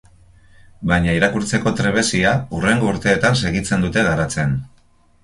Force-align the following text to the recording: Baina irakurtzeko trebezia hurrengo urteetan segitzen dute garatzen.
Baina 0.91 1.11
irakurtzeko 1.17 1.73
trebezia 1.79 2.31
hurrengo 2.61 2.89
urteetan 2.95 3.39
segitzen 3.43 3.87
dute 3.89 4.07
garatzen. 4.09 4.57